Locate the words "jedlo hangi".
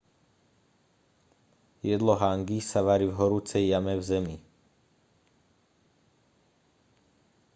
1.89-2.57